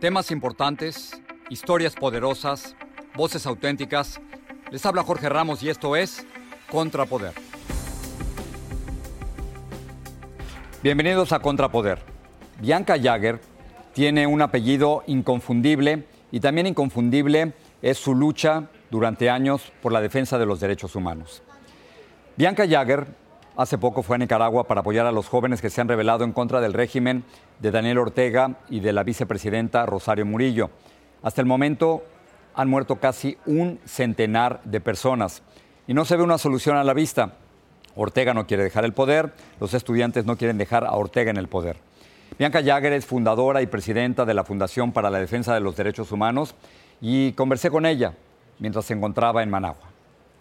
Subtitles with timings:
[0.00, 2.76] Temas importantes, historias poderosas,
[3.16, 4.20] voces auténticas.
[4.70, 6.24] Les habla Jorge Ramos y esto es
[6.70, 7.32] Contrapoder.
[10.84, 11.98] Bienvenidos a Contrapoder.
[12.60, 13.40] Bianca Jagger
[13.92, 20.38] tiene un apellido inconfundible y también inconfundible es su lucha durante años por la defensa
[20.38, 21.42] de los derechos humanos.
[22.36, 23.08] Bianca Jagger
[23.58, 26.32] hace poco fue a Nicaragua para apoyar a los jóvenes que se han rebelado en
[26.32, 27.24] contra del régimen
[27.58, 30.70] de Daniel Ortega y de la vicepresidenta Rosario Murillo.
[31.24, 32.04] Hasta el momento
[32.54, 35.42] han muerto casi un centenar de personas
[35.88, 37.32] y no se ve una solución a la vista.
[37.96, 41.48] Ortega no quiere dejar el poder, los estudiantes no quieren dejar a Ortega en el
[41.48, 41.78] poder.
[42.38, 46.12] Bianca Jagger es fundadora y presidenta de la Fundación para la Defensa de los Derechos
[46.12, 46.54] Humanos
[47.00, 48.14] y conversé con ella
[48.60, 49.97] mientras se encontraba en Managua.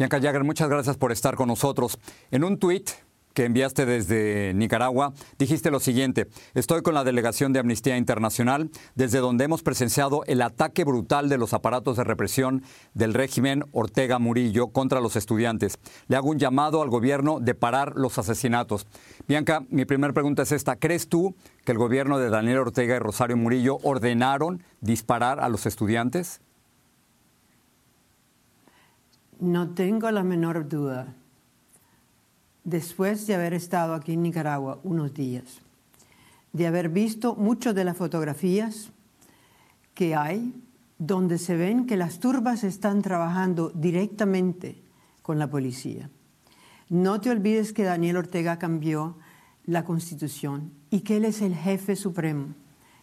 [0.00, 1.98] Bianca Jagger, muchas gracias por estar con nosotros.
[2.30, 2.88] En un tuit
[3.34, 9.18] que enviaste desde Nicaragua, dijiste lo siguiente, estoy con la delegación de Amnistía Internacional, desde
[9.18, 12.62] donde hemos presenciado el ataque brutal de los aparatos de represión
[12.94, 15.78] del régimen Ortega Murillo contra los estudiantes.
[16.08, 18.86] Le hago un llamado al gobierno de parar los asesinatos.
[19.28, 21.34] Bianca, mi primera pregunta es esta, ¿crees tú
[21.66, 26.40] que el gobierno de Daniel Ortega y Rosario Murillo ordenaron disparar a los estudiantes?
[29.40, 31.14] No tengo la menor duda
[32.62, 35.62] después de haber estado aquí en Nicaragua unos días,
[36.52, 38.90] de haber visto muchas de las fotografías
[39.94, 40.54] que hay,
[40.98, 44.82] donde se ven que las turbas están trabajando directamente
[45.22, 46.10] con la policía.
[46.90, 49.16] No te olvides que Daniel Ortega cambió
[49.64, 52.54] la constitución y que él es el jefe supremo,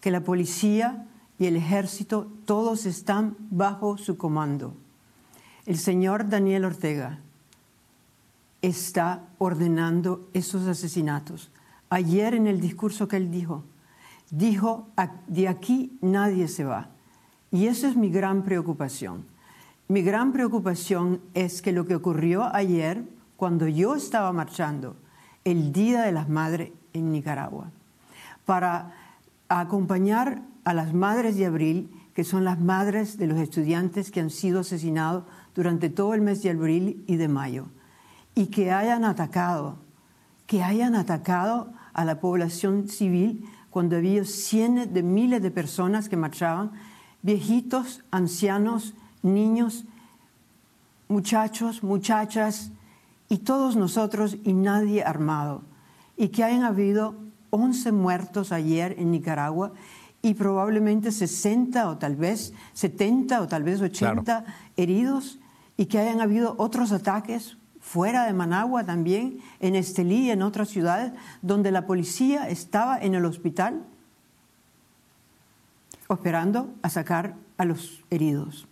[0.00, 4.76] que la policía y el ejército todos están bajo su comando.
[5.64, 7.20] El señor Daniel Ortega
[8.62, 11.50] está ordenando esos asesinatos.
[11.88, 13.64] Ayer en el discurso que él dijo,
[14.30, 14.88] dijo,
[15.28, 16.88] de aquí nadie se va.
[17.52, 19.24] Y esa es mi gran preocupación.
[19.88, 23.04] Mi gran preocupación es que lo que ocurrió ayer,
[23.36, 24.96] cuando yo estaba marchando,
[25.44, 27.70] el Día de las Madres en Nicaragua,
[28.46, 28.94] para
[29.48, 34.30] acompañar a las madres de abril, que son las madres de los estudiantes que han
[34.30, 35.24] sido asesinados
[35.54, 37.66] durante todo el mes de abril y de mayo
[38.34, 39.76] y que hayan atacado,
[40.46, 46.16] que hayan atacado a la población civil cuando había cientos de miles de personas que
[46.16, 46.72] marchaban,
[47.22, 49.84] viejitos, ancianos, niños,
[51.08, 52.70] muchachos, muchachas,
[53.28, 55.62] y todos nosotros y nadie armado.
[56.18, 57.14] Y que hayan habido
[57.50, 59.72] 11 muertos ayer en Nicaragua
[60.20, 64.44] y probablemente 60 o tal vez 70 o tal vez 80
[64.76, 65.38] heridos
[65.82, 70.68] y que hayan habido otros ataques fuera de Managua también, en Estelí y en otras
[70.68, 71.12] ciudades,
[71.42, 73.82] donde la policía estaba en el hospital
[76.08, 78.68] esperando a sacar a los heridos.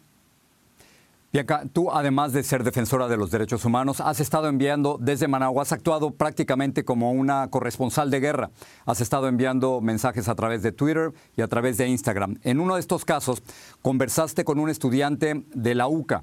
[1.32, 5.62] Bianca, tú además de ser defensora de los derechos humanos, has estado enviando desde Managua,
[5.62, 8.50] has actuado prácticamente como una corresponsal de guerra.
[8.86, 12.38] Has estado enviando mensajes a través de Twitter y a través de Instagram.
[12.44, 13.42] En uno de estos casos,
[13.82, 16.22] conversaste con un estudiante de la UCA.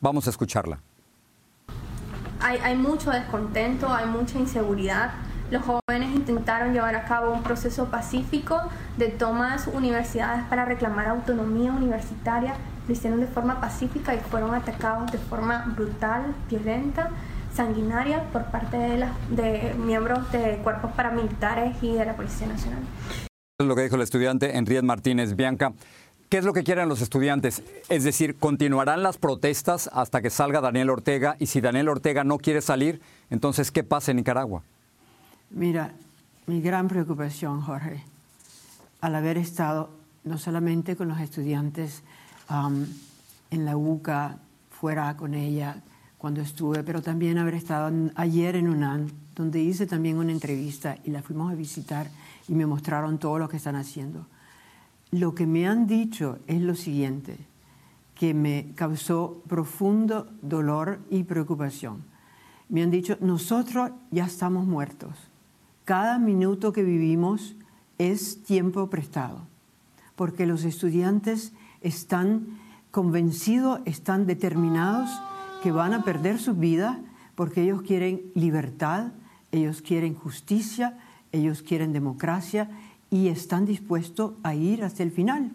[0.00, 0.80] Vamos a escucharla
[2.44, 5.12] hay, mucho descontento, hay mucha inseguridad.
[5.50, 8.60] Los jóvenes intentaron llevar a cabo un proceso pacífico
[8.96, 12.54] de toma de sus universidades para reclamar autonomía universitaria.
[12.86, 17.10] Lo hicieron de forma pacífica y fueron atacados de forma brutal, violenta,
[17.54, 22.82] sanguinaria por parte de, de miembros de cuerpos paramilitares y de la Policía Nacional.
[23.58, 25.72] Es lo que dijo el estudiante Enrique Martínez Bianca.
[26.34, 27.62] ¿Qué es lo que quieren los estudiantes?
[27.88, 31.36] Es decir, ¿continuarán las protestas hasta que salga Daniel Ortega?
[31.38, 33.00] Y si Daniel Ortega no quiere salir,
[33.30, 34.64] entonces, ¿qué pasa en Nicaragua?
[35.50, 35.92] Mira,
[36.48, 38.02] mi gran preocupación, Jorge,
[39.00, 39.90] al haber estado
[40.24, 42.02] no solamente con los estudiantes
[43.52, 44.38] en la UCA,
[44.72, 45.84] fuera con ella
[46.18, 51.12] cuando estuve, pero también haber estado ayer en UNAM, donde hice también una entrevista y
[51.12, 52.08] la fuimos a visitar
[52.48, 54.26] y me mostraron todo lo que están haciendo.
[55.14, 57.38] Lo que me han dicho es lo siguiente,
[58.16, 62.02] que me causó profundo dolor y preocupación.
[62.68, 65.16] Me han dicho, nosotros ya estamos muertos.
[65.84, 67.54] Cada minuto que vivimos
[67.96, 69.46] es tiempo prestado,
[70.16, 72.58] porque los estudiantes están
[72.90, 75.08] convencidos, están determinados
[75.62, 76.98] que van a perder su vida
[77.36, 79.12] porque ellos quieren libertad,
[79.52, 80.98] ellos quieren justicia,
[81.30, 82.68] ellos quieren democracia
[83.14, 85.52] y están dispuestos a ir hasta el final.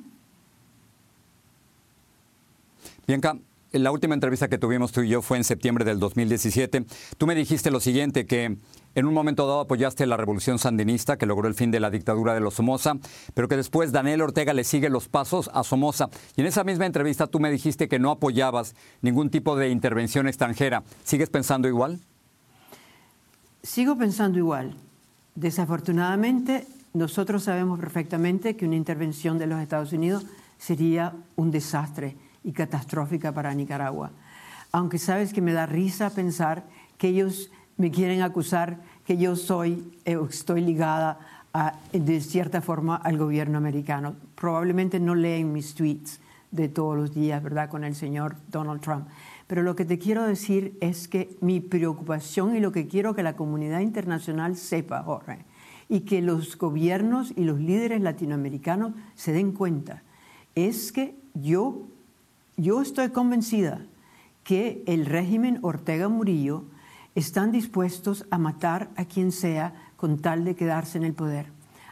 [3.06, 3.38] Bianca,
[3.74, 6.86] la última entrevista que tuvimos tú y yo fue en septiembre del 2017.
[7.18, 8.58] Tú me dijiste lo siguiente, que
[8.96, 12.34] en un momento dado apoyaste la revolución sandinista que logró el fin de la dictadura
[12.34, 12.94] de los Somoza,
[13.34, 16.08] pero que después Daniel Ortega le sigue los pasos a Somoza.
[16.38, 20.30] Y en esa misma entrevista tú me dijiste que no apoyabas ningún tipo de intervención
[20.30, 20.84] extranjera.
[21.04, 22.00] ¿Sigues pensando igual?
[23.64, 24.76] Sigo pensando igual.
[25.36, 30.26] Desafortunadamente, nosotros sabemos perfectamente que una intervención de los Estados Unidos
[30.58, 34.12] sería un desastre y catastrófica para Nicaragua.
[34.72, 36.66] Aunque sabes que me da risa pensar
[36.98, 41.20] que ellos me quieren acusar que yo soy eh, estoy ligada
[41.92, 44.16] de cierta forma al gobierno americano.
[44.36, 46.20] Probablemente no leen mis tweets
[46.52, 49.08] de todos los días, ¿verdad?, con el señor Donald Trump.
[49.48, 53.24] Pero lo que te quiero decir es que mi preocupación y lo que quiero que
[53.24, 55.40] la comunidad internacional sepa, Jorge,
[55.90, 60.04] y que los gobiernos y los líderes latinoamericanos se den cuenta,
[60.56, 61.88] es que yo,
[62.56, 63.82] yo estoy convencida
[64.44, 66.66] que el régimen Ortega Murillo
[67.16, 71.48] están dispuestos a matar a quien sea con tal de quedarse en el poder.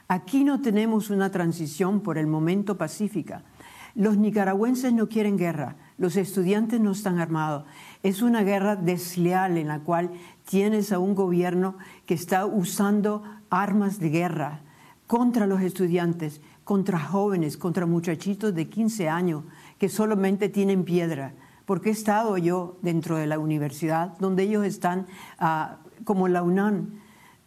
[0.08, 3.44] Aquí no tenemos una transición por el momento pacífica.
[3.94, 7.66] Los nicaragüenses no quieren guerra, los estudiantes no están armados.
[8.04, 10.12] Es una guerra desleal en la cual
[10.46, 14.62] tienes a un gobierno que está usando armas de guerra
[15.08, 19.44] contra los estudiantes, contra jóvenes, contra muchachitos de 15 años
[19.80, 21.34] que solamente tienen piedra.
[21.66, 25.08] Porque he estado yo dentro de la universidad donde ellos están,
[25.40, 27.00] ah, como la UNAM,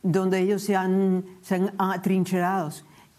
[0.03, 2.70] donde ellos se han, se han atrincherado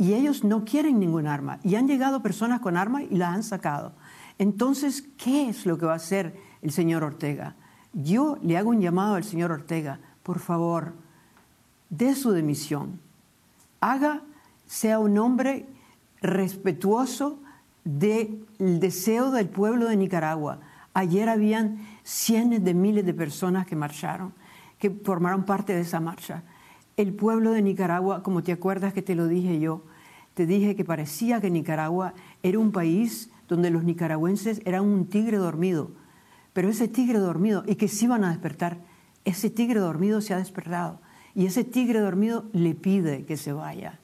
[0.01, 1.59] y ellos no quieren ningún arma.
[1.63, 3.93] Y han llegado personas con armas y las han sacado.
[4.41, 7.53] Entonces, ¿qué es lo que va a hacer el señor Ortega?
[7.93, 10.93] Yo le hago un llamado al señor Ortega, por favor,
[11.91, 12.99] dé su demisión.
[13.81, 14.23] Haga,
[14.65, 15.67] sea un hombre
[16.23, 17.37] respetuoso
[17.83, 20.59] del deseo del pueblo de Nicaragua.
[20.95, 24.33] Ayer habían cientos de miles de personas que marcharon,
[24.79, 26.41] que formaron parte de esa marcha.
[26.97, 29.83] El pueblo de Nicaragua, como te acuerdas que te lo dije yo,
[30.33, 35.35] te dije que parecía que Nicaragua era un país donde los nicaragüenses eran un tigre
[35.35, 35.91] dormido,
[36.53, 38.77] pero ese tigre dormido, y que se iban a despertar,
[39.25, 41.01] ese tigre dormido se ha despertado,
[41.35, 43.99] y ese tigre dormido le pide que se vaya.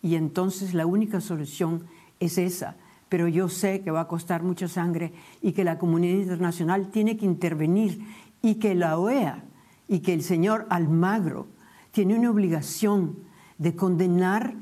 [0.00, 1.84] Y entonces la única solución
[2.20, 2.76] es esa,
[3.10, 5.12] pero yo sé que va a costar mucha sangre
[5.42, 8.00] y que la comunidad internacional tiene que intervenir
[8.40, 9.44] y que la OEA
[9.88, 11.48] y que el señor Almagro
[11.90, 13.18] tiene una obligación
[13.58, 14.54] de condenar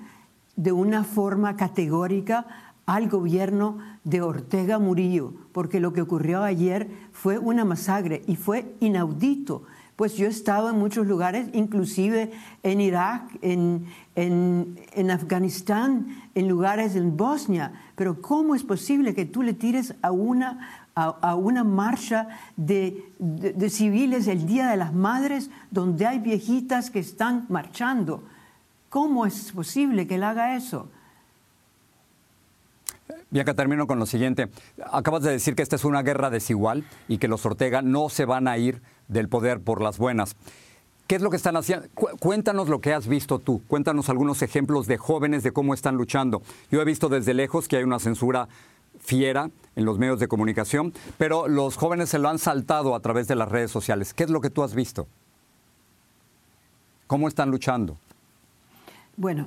[0.57, 7.39] de una forma categórica al gobierno de Ortega Murillo, porque lo que ocurrió ayer fue
[7.39, 9.63] una masacre y fue inaudito.
[9.97, 12.33] Pues yo he estado en muchos lugares, inclusive
[12.65, 13.87] en Irak, en,
[14.17, 20.11] en, Afganistán, en lugares en Bosnia, pero ¿cómo es posible que tú le tires a
[20.11, 22.27] una, a, una marcha
[22.57, 28.25] de, de, civiles el Día de las Madres donde hay viejitas que están marchando?
[28.91, 30.89] ¿Cómo es posible que él haga eso?
[33.31, 34.49] Bianca, termino con lo siguiente.
[34.93, 38.25] Acabas de decir que esta es una guerra desigual y que los Ortega no se
[38.25, 40.37] van a ir del poder por las buenas.
[41.07, 41.87] ¿Qué es lo que están haciendo?
[42.19, 43.63] Cuéntanos lo que has visto tú.
[43.69, 46.43] Cuéntanos algunos ejemplos de jóvenes de cómo están luchando.
[46.71, 48.49] Yo he visto desde lejos que hay una censura
[49.01, 53.29] fiera en los medios de comunicación, pero los jóvenes se lo han saltado a través
[53.29, 54.15] de las redes sociales.
[54.15, 55.07] ¿Qué es lo que tú has visto?
[57.07, 57.99] ¿Cómo están luchando?
[59.17, 59.47] Bueno,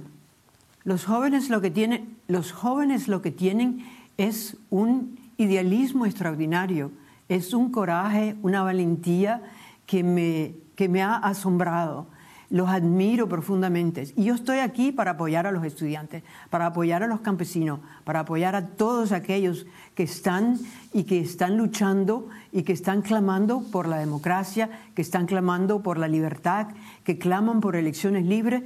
[0.87, 6.93] los jóvenes lo que tienen, los jóvenes lo que tienen es un idealismo extraordinario,
[7.27, 9.41] es un coraje, una valentía
[9.85, 12.07] que me, que me ha asombrado.
[12.49, 14.13] Los admiro profundamente.
[14.15, 18.21] Y yo estoy aquí para apoyar a los estudiantes, para apoyar a los campesinos, para
[18.21, 20.57] apoyar a todos aquellos que están
[20.93, 25.97] y que están luchando y que están clamando por la democracia, que están clamando por
[25.97, 26.67] la libertad,
[27.03, 28.63] que claman por elecciones libres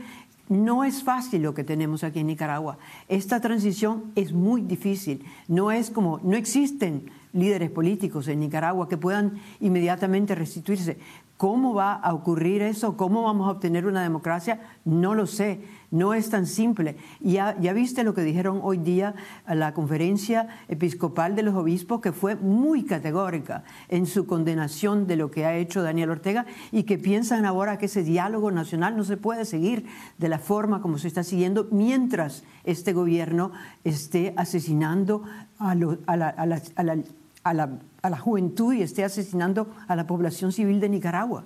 [0.49, 2.77] no es fácil lo que tenemos aquí en Nicaragua.
[3.07, 5.25] Esta transición es muy difícil.
[5.47, 10.97] No es como, no existen líderes políticos en Nicaragua que puedan inmediatamente restituirse.
[11.37, 12.97] ¿Cómo va a ocurrir eso?
[12.97, 14.61] ¿Cómo vamos a obtener una democracia?
[14.85, 15.61] No lo sé.
[15.91, 16.95] No es tan simple.
[17.19, 19.13] Ya, ya viste lo que dijeron hoy día
[19.45, 25.17] a la conferencia episcopal de los obispos, que fue muy categórica en su condenación de
[25.17, 29.03] lo que ha hecho Daniel Ortega y que piensan ahora que ese diálogo nacional no
[29.03, 29.85] se puede seguir
[30.17, 33.51] de la forma como se está siguiendo mientras este gobierno
[33.83, 35.23] esté asesinando
[35.59, 37.03] a, la,
[38.17, 41.43] juventud y esté asesinando a la población civil de Nicaragua.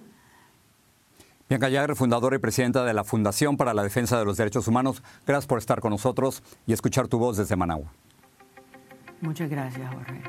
[1.47, 5.03] Bianca Yager, fundadora y presidenta de la Fundación para la Defensa de los Derechos Humanos,
[5.27, 7.91] gracias por estar con nosotros y escuchar tu voz desde Managua.
[9.21, 10.21] Muchas gracias, Jorge.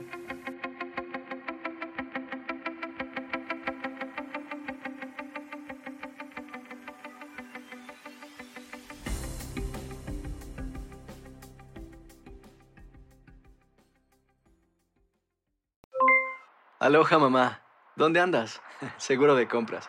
[16.79, 17.63] Aloha, mamá.
[17.97, 18.61] ¿Dónde andas?
[18.99, 19.89] Seguro de compras.